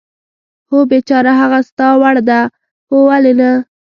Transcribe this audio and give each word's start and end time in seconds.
هو، 0.69 0.77
بېچاره، 0.89 1.31
هغه 1.41 1.59
ستا 1.69 1.87
وړ 2.01 2.15
ده؟ 2.29 2.39
هو، 2.89 2.97
ولې 3.09 3.33
نه. 3.39 3.51